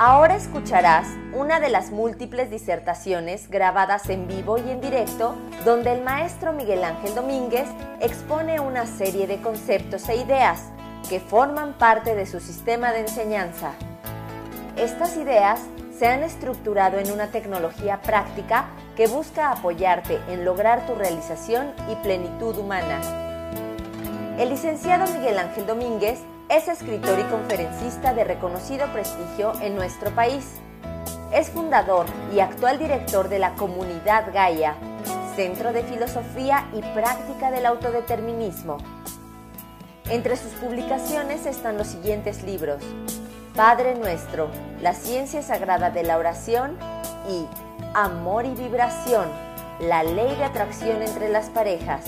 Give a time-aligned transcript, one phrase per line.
[0.00, 5.34] Ahora escucharás una de las múltiples disertaciones grabadas en vivo y en directo
[5.64, 7.68] donde el maestro Miguel Ángel Domínguez
[8.00, 10.70] expone una serie de conceptos e ideas
[11.08, 13.72] que forman parte de su sistema de enseñanza.
[14.76, 15.60] Estas ideas
[15.98, 18.66] se han estructurado en una tecnología práctica
[18.96, 23.00] que busca apoyarte en lograr tu realización y plenitud humana.
[24.38, 30.44] El licenciado Miguel Ángel Domínguez es escritor y conferencista de reconocido prestigio en nuestro país.
[31.32, 34.76] Es fundador y actual director de la Comunidad Gaia,
[35.34, 38.78] Centro de Filosofía y Práctica del Autodeterminismo.
[40.08, 42.82] Entre sus publicaciones están los siguientes libros.
[43.58, 46.78] Padre Nuestro, la ciencia sagrada de la oración
[47.28, 47.44] y
[47.92, 49.26] Amor y Vibración,
[49.80, 52.04] la ley de atracción entre las parejas.